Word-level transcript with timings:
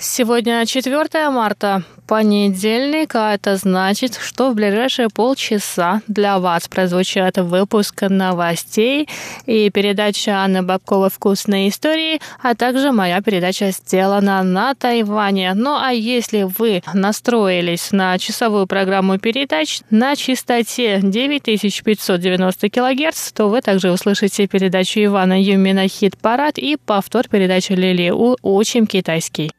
Сегодня 0.00 0.64
4 0.64 1.28
марта, 1.28 1.82
понедельник, 2.06 3.16
а 3.16 3.34
это 3.34 3.56
значит, 3.56 4.16
что 4.22 4.50
в 4.50 4.54
ближайшие 4.54 5.08
полчаса 5.08 6.02
для 6.06 6.38
вас 6.38 6.68
прозвучат 6.68 7.38
выпуск 7.38 8.02
новостей 8.02 9.08
и 9.46 9.68
передача 9.70 10.36
Анны 10.36 10.62
Бабковой 10.62 11.10
«Вкусные 11.10 11.68
истории», 11.68 12.20
а 12.40 12.54
также 12.54 12.92
моя 12.92 13.20
передача 13.22 13.72
«Сделана 13.72 14.44
на 14.44 14.76
Тайване». 14.76 15.54
Ну 15.54 15.76
а 15.76 15.90
если 15.90 16.44
вы 16.44 16.84
настроились 16.94 17.90
на 17.90 18.16
часовую 18.18 18.68
программу 18.68 19.18
передач 19.18 19.80
на 19.90 20.14
частоте 20.14 21.00
9590 21.02 22.70
кГц, 22.70 23.32
то 23.32 23.48
вы 23.48 23.60
также 23.62 23.90
услышите 23.90 24.46
передачу 24.46 25.00
Ивана 25.00 25.42
Юмина 25.42 25.88
«Хит-парад» 25.88 26.56
и 26.56 26.76
повтор 26.76 27.26
передачи 27.28 27.72
Лили 27.72 28.10
У 28.10 28.36
«Учим 28.42 28.86
китайский». 28.86 29.50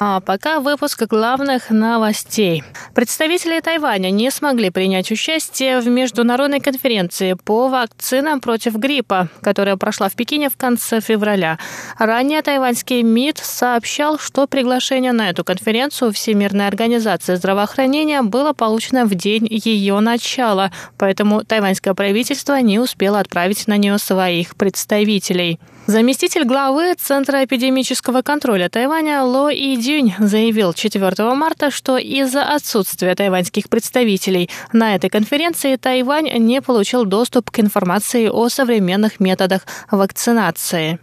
А 0.00 0.20
пока 0.20 0.60
выпуск 0.60 1.04
главных 1.04 1.70
новостей. 1.70 2.64
Представители 2.94 3.60
Тайваня 3.60 4.10
не 4.10 4.30
смогли 4.30 4.70
принять 4.70 5.10
участие 5.10 5.80
в 5.80 5.86
международной 5.86 6.60
конференции 6.60 7.34
по 7.34 7.68
вакцинам 7.68 8.40
против 8.40 8.74
гриппа, 8.74 9.28
которая 9.40 9.76
прошла 9.76 10.08
в 10.08 10.14
Пекине 10.14 10.50
в 10.50 10.56
конце 10.56 11.00
февраля. 11.00 11.58
Ранее 11.98 12.42
тайваньский 12.42 13.02
МИД 13.02 13.38
сообщал, 13.38 14.18
что 14.18 14.46
приглашение 14.46 15.12
на 15.12 15.30
эту 15.30 15.44
конференцию 15.44 16.12
Всемирной 16.12 16.66
организации 16.66 17.36
здравоохранения 17.36 18.22
было 18.22 18.52
получено 18.52 19.04
в 19.04 19.14
день 19.14 19.46
ее 19.48 20.00
начала, 20.00 20.72
поэтому 20.98 21.44
тайваньское 21.44 21.94
правительство 21.94 22.60
не 22.60 22.78
успело 22.78 23.20
отправить 23.20 23.66
на 23.68 23.76
нее 23.76 23.98
своих 23.98 24.56
представителей. 24.56 25.60
Заместитель 25.86 26.44
главы 26.44 26.94
Центра 26.94 27.44
эпидемического 27.44 28.22
контроля 28.22 28.70
Тайваня 28.70 29.22
Ло 29.22 29.50
И 29.50 29.76
Дюнь 29.84 30.14
заявил 30.18 30.72
4 30.72 31.34
марта, 31.34 31.70
что 31.70 31.98
из-за 31.98 32.42
отсутствия 32.42 33.14
тайваньских 33.14 33.68
представителей 33.68 34.48
на 34.72 34.94
этой 34.94 35.10
конференции 35.10 35.76
Тайвань 35.76 36.30
не 36.38 36.62
получил 36.62 37.04
доступ 37.04 37.50
к 37.50 37.60
информации 37.60 38.28
о 38.28 38.48
современных 38.48 39.20
методах 39.20 39.66
вакцинации. 39.90 41.00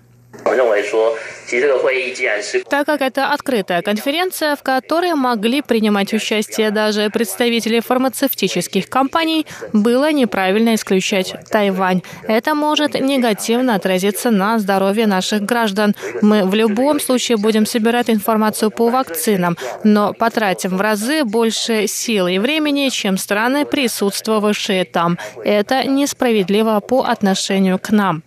Так 2.69 2.85
как 2.85 3.01
это 3.01 3.27
открытая 3.27 3.81
конференция, 3.81 4.55
в 4.55 4.63
которой 4.63 5.13
могли 5.13 5.61
принимать 5.61 6.13
участие 6.13 6.71
даже 6.71 7.09
представители 7.09 7.81
фармацевтических 7.81 8.89
компаний, 8.89 9.45
было 9.73 10.11
неправильно 10.11 10.75
исключать 10.75 11.35
Тайвань. 11.49 12.01
Это 12.27 12.55
может 12.55 12.93
негативно 12.93 13.75
отразиться 13.75 14.31
на 14.31 14.59
здоровье 14.59 15.07
наших 15.07 15.41
граждан. 15.41 15.95
Мы 16.21 16.45
в 16.45 16.53
любом 16.53 16.99
случае 16.99 17.37
будем 17.37 17.65
собирать 17.65 18.09
информацию 18.09 18.71
по 18.71 18.89
вакцинам, 18.89 19.57
но 19.83 20.13
потратим 20.13 20.77
в 20.77 20.81
разы 20.81 21.25
больше 21.25 21.87
сил 21.87 22.27
и 22.27 22.39
времени, 22.39 22.89
чем 22.89 23.17
страны, 23.17 23.65
присутствовавшие 23.65 24.85
там. 24.85 25.17
Это 25.43 25.83
несправедливо 25.83 26.79
по 26.79 27.03
отношению 27.03 27.79
к 27.79 27.89
нам. 27.91 28.23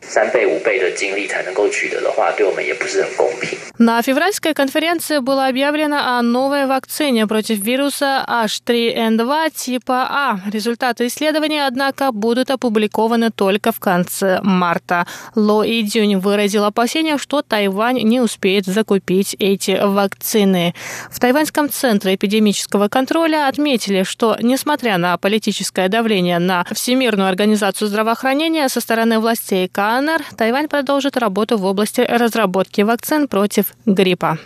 На 3.79 4.01
февральской 4.03 4.55
конференции 4.55 5.19
было 5.19 5.49
объявлено 5.49 6.17
о 6.17 6.23
новой 6.23 6.67
вакцине 6.67 7.27
против 7.27 7.59
вируса 7.59 8.25
H3N2 8.29 9.51
типа 9.53 10.07
А. 10.09 10.41
Результаты 10.49 11.09
исследования, 11.09 11.67
однако, 11.67 12.13
будут 12.13 12.51
опубликованы 12.51 13.31
только 13.31 13.73
в 13.73 13.81
конце 13.81 14.41
марта. 14.43 15.07
Ло 15.35 15.65
Идюнь 15.67 16.17
выразил 16.17 16.65
опасения, 16.65 17.19
что 17.19 17.43
Тайвань 17.43 17.99
не 18.03 18.21
успеет 18.21 18.65
закупить 18.67 19.35
эти 19.41 19.79
вакцины. 19.83 20.75
В 21.11 21.19
Тайваньском 21.19 21.69
центре 21.69 22.15
эпидемического 22.15 22.89
контроля 22.89 23.49
отметили, 23.49 24.05
что, 24.05 24.37
несмотря 24.41 24.99
на 24.99 25.19
политическое 25.19 25.89
давление 25.89 26.39
на 26.39 26.65
Всемирную 26.73 27.29
организацию 27.29 27.89
здравоохранения 27.89 28.69
со 28.69 28.81
стороны 28.81 29.19
властей 29.19 29.69
КНР, 29.69 30.23
Тайвань 30.37 30.69
продолжит 30.85 31.17
работу 31.17 31.57
в 31.57 31.65
области 31.65 32.03
разработки 32.03 32.83
вакцин 32.83 33.27
против 33.27 33.73
гриппа. 33.87 34.39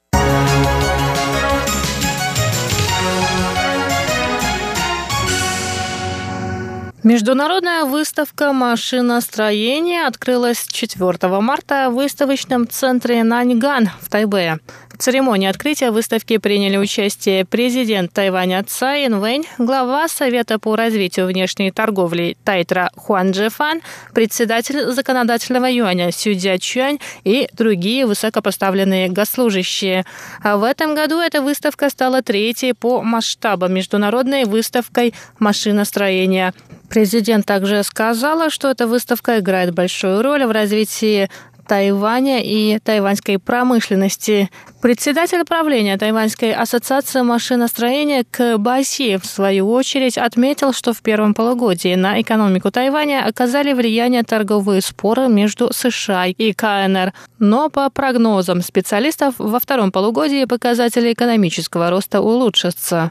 Международная 7.03 7.85
выставка 7.87 8.53
машиностроения 8.53 10.07
открылась 10.07 10.65
4 10.71 11.41
марта 11.41 11.91
в 11.91 11.95
выставочном 11.95 12.69
центре 12.69 13.25
Наньган 13.25 13.91
в 14.01 14.09
Тайбэе. 14.09 14.61
В 14.99 15.03
церемонии 15.05 15.49
открытия 15.49 15.93
выставки 15.93 16.39
приняли 16.39 16.77
участие 16.77 17.45
президент 17.45 18.13
Тайваня 18.13 18.65
Цай 18.65 19.07
Инвэнь, 19.07 19.45
глава 19.57 20.09
Совета 20.09 20.59
по 20.59 20.75
развитию 20.75 21.27
внешней 21.27 21.71
торговли 21.71 22.37
Тайтра 22.43 22.91
Хуан 22.97 23.31
Джефан, 23.31 23.81
председатель 24.13 24.91
законодательного 24.91 25.67
юаня 25.71 26.11
Сюдзя 26.11 26.59
Чуань 26.59 26.99
и 27.23 27.49
другие 27.53 28.07
высокопоставленные 28.07 29.09
госслужащие. 29.09 30.05
А 30.43 30.57
в 30.57 30.65
этом 30.65 30.97
году 30.97 31.21
эта 31.21 31.43
выставка 31.43 31.91
стала 31.91 32.21
третьей 32.21 32.73
по 32.73 33.01
масштабам 33.01 33.73
международной 33.75 34.47
выставкой 34.47 35.15
машиностроения. 35.39 36.53
Президент 36.89 37.45
также 37.45 37.83
сказала, 37.83 38.51
что 38.51 38.69
эта 38.69 38.87
выставка 38.87 39.39
играет 39.39 39.75
большую 39.75 40.23
роль 40.23 40.45
в 40.45 40.51
развитии 40.51 41.29
Тайваня 41.69 42.41
и 42.43 42.79
тайваньской 42.79 43.39
промышленности. 43.39 44.51
Председатель 44.81 45.45
правления 45.45 45.99
Тайваньской 45.99 46.53
ассоциации 46.53 47.21
машиностроения 47.21 48.25
КБАСИ, 48.31 49.19
в 49.19 49.27
свою 49.27 49.71
очередь, 49.71 50.17
отметил, 50.17 50.73
что 50.73 50.93
в 50.95 51.03
первом 51.03 51.35
полугодии 51.35 51.95
на 51.95 52.21
экономику 52.23 52.71
Тайваня 52.71 53.27
оказали 53.27 53.73
влияние 53.75 54.23
торговые 54.23 54.81
споры 54.81 55.29
между 55.29 55.71
США 55.73 56.27
и 56.27 56.53
КНР. 56.53 57.13
Но 57.39 57.69
по 57.69 57.91
прогнозам 57.91 58.63
специалистов, 58.63 59.35
во 59.39 59.61
втором 59.61 59.93
полугодии 59.93 60.45
показатели 60.47 61.13
экономического 61.13 61.91
роста 61.91 62.21
улучшатся. 62.21 63.11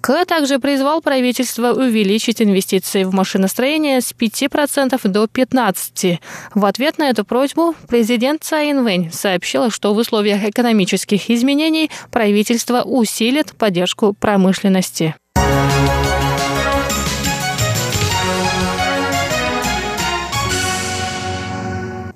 К 0.00 0.24
также 0.24 0.58
призвал 0.58 1.02
правительство 1.02 1.72
увеличить 1.72 2.42
инвестиции 2.42 3.04
в 3.04 3.14
машиностроение 3.14 4.00
с 4.00 4.12
5% 4.12 5.08
до 5.08 5.24
15%. 5.24 6.18
В 6.54 6.64
ответ 6.64 6.98
на 6.98 7.10
эту 7.10 7.24
просьбу 7.24 7.74
президент 7.92 8.42
Цай 8.42 8.70
Инвэнь 8.70 9.12
сообщила, 9.12 9.70
что 9.70 9.92
в 9.92 9.98
условиях 9.98 10.50
климатических 10.54 11.28
изменений 11.28 11.90
правительство 12.10 12.80
усилит 12.80 13.52
поддержку 13.58 14.14
промышленности. 14.18 15.14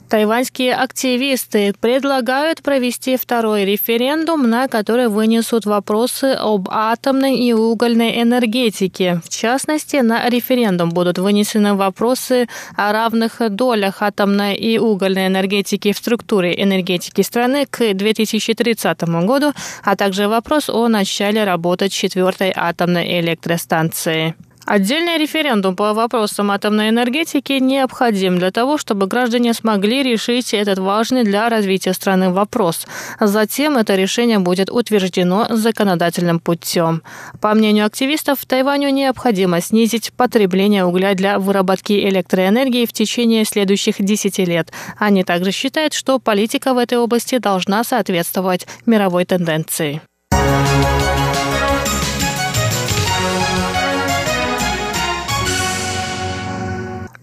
Тайваньские 0.08 0.74
активисты 0.74 1.74
предлагают 1.80 2.62
провести 2.62 3.16
второй 3.16 3.64
референдум, 3.64 4.48
на 4.48 4.68
который 4.68 5.08
вынесут 5.08 5.66
вопросы 5.66 6.36
об 6.38 6.68
атомной 6.70 7.36
и 7.36 7.52
угольной 7.52 8.22
энергетике. 8.22 9.20
В 9.24 9.28
частности, 9.28 9.96
на 9.96 10.28
референдум 10.28 10.90
будут 10.90 11.18
вынесены 11.18 11.74
вопросы 11.74 12.46
о 12.76 12.92
равных 12.92 13.40
долях 13.50 14.00
атомной 14.00 14.54
и 14.54 14.78
угольной 14.78 15.26
энергетики 15.26 15.92
в 15.92 15.98
структуре 15.98 16.54
энергетики 16.62 17.22
страны 17.22 17.66
к 17.66 17.92
2030 17.92 19.02
году, 19.24 19.52
а 19.82 19.96
также 19.96 20.28
вопрос 20.28 20.68
о 20.68 20.86
начале 20.86 21.42
работы 21.42 21.88
четвертой 21.88 22.52
атомной 22.54 23.20
электростанции. 23.20 24.36
Отдельный 24.66 25.16
референдум 25.16 25.76
по 25.76 25.94
вопросам 25.94 26.50
атомной 26.50 26.88
энергетики 26.88 27.52
необходим 27.52 28.36
для 28.36 28.50
того, 28.50 28.78
чтобы 28.78 29.06
граждане 29.06 29.54
смогли 29.54 30.02
решить 30.02 30.52
этот 30.52 30.80
важный 30.80 31.22
для 31.22 31.48
развития 31.48 31.92
страны 31.92 32.30
вопрос. 32.30 32.84
Затем 33.20 33.76
это 33.76 33.94
решение 33.94 34.40
будет 34.40 34.68
утверждено 34.68 35.46
законодательным 35.50 36.40
путем. 36.40 37.02
По 37.40 37.54
мнению 37.54 37.86
активистов, 37.86 38.44
Тайваню 38.44 38.90
необходимо 38.90 39.60
снизить 39.60 40.12
потребление 40.12 40.84
угля 40.84 41.14
для 41.14 41.38
выработки 41.38 41.92
электроэнергии 41.92 42.86
в 42.86 42.92
течение 42.92 43.44
следующих 43.44 43.96
10 44.00 44.38
лет. 44.38 44.72
Они 44.98 45.22
также 45.22 45.52
считают, 45.52 45.92
что 45.92 46.18
политика 46.18 46.74
в 46.74 46.78
этой 46.78 46.98
области 46.98 47.38
должна 47.38 47.84
соответствовать 47.84 48.66
мировой 48.84 49.26
тенденции. 49.26 50.02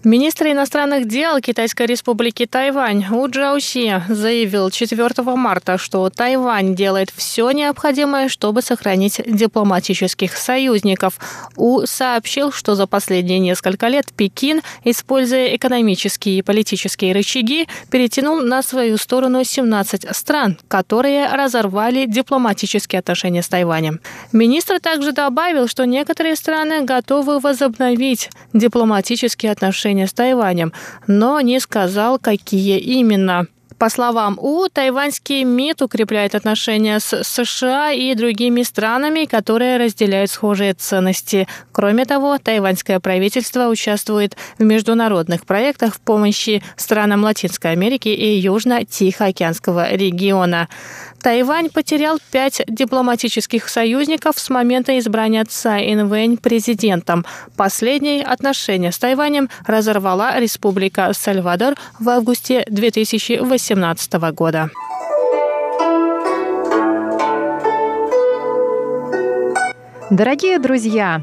Министр 0.04 0.48
иностранных 0.48 1.08
дел 1.08 1.40
Китайской 1.40 1.86
республики 1.86 2.44
Тайвань 2.44 3.06
У 3.10 3.26
Джаоси 3.26 4.02
заявил 4.06 4.68
4 4.68 5.22
марта, 5.34 5.78
что 5.78 6.10
Тайвань 6.10 6.74
делает 6.74 7.08
все 7.16 7.50
необходимое, 7.52 8.28
чтобы 8.28 8.60
сохранить 8.60 9.22
дипломатических 9.26 10.36
союзников. 10.36 11.18
У 11.56 11.86
сообщил, 11.86 12.52
что 12.52 12.74
за 12.74 12.86
последние 12.86 13.38
несколько 13.38 13.88
лет 13.88 14.12
Пекин, 14.14 14.60
используя 14.84 15.56
экономические 15.56 16.36
и 16.36 16.42
политические 16.42 17.14
рычаги, 17.14 17.66
перетянул 17.90 18.42
на 18.42 18.62
свою 18.62 18.98
сторону 18.98 19.42
17 19.42 20.14
стран, 20.14 20.58
которые 20.68 21.28
разорвали 21.28 22.04
дипломатические 22.04 22.98
отношения 22.98 23.42
с 23.42 23.48
Тайванем. 23.48 24.00
Министр 24.32 24.80
также 24.80 25.12
добавил, 25.12 25.66
что 25.66 25.86
некоторые 25.86 26.36
страны 26.36 26.82
готовы 26.82 27.40
возобновить 27.40 28.28
дипломатические 28.52 29.50
отношения 29.50 29.93
отношения 29.94 30.06
с 30.06 30.12
Тайванем, 30.12 30.72
но 31.06 31.40
не 31.40 31.60
сказал, 31.60 32.18
какие 32.18 32.78
именно. 32.78 33.46
По 33.78 33.90
словам 33.90 34.38
У, 34.38 34.68
тайваньский 34.72 35.44
МИД 35.44 35.82
укрепляет 35.82 36.34
отношения 36.34 37.00
с 37.00 37.24
США 37.24 37.90
и 37.92 38.14
другими 38.14 38.62
странами, 38.62 39.24
которые 39.26 39.78
разделяют 39.78 40.30
схожие 40.30 40.74
ценности. 40.74 41.46
Кроме 41.72 42.04
того, 42.04 42.38
тайваньское 42.38 43.00
правительство 43.00 43.68
участвует 43.68 44.36
в 44.58 44.62
международных 44.62 45.44
проектах 45.44 45.94
в 45.94 46.00
помощи 46.00 46.62
странам 46.76 47.24
Латинской 47.24 47.72
Америки 47.72 48.08
и 48.08 48.40
Южно-Тихоокеанского 48.40 49.92
региона. 49.92 50.68
Тайвань 51.24 51.70
потерял 51.70 52.18
пять 52.30 52.60
дипломатических 52.68 53.70
союзников 53.70 54.38
с 54.38 54.50
момента 54.50 54.98
избрания 54.98 55.46
Цай 55.46 55.94
Инвэнь 55.94 56.36
президентом. 56.36 57.24
Последние 57.56 58.22
отношения 58.22 58.92
с 58.92 58.98
Тайванем 58.98 59.48
разорвала 59.66 60.38
Республика 60.38 61.10
Сальвадор 61.14 61.76
в 61.98 62.10
августе 62.10 62.66
2018 62.68 64.12
года. 64.34 64.68
Дорогие 70.10 70.58
друзья, 70.58 71.22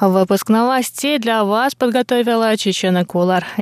Выпуск 0.00 0.48
новостей 0.48 1.18
для 1.18 1.44
вас 1.44 1.74
подготовила 1.74 2.56
Чечена 2.56 3.04
Кулар. 3.04 3.44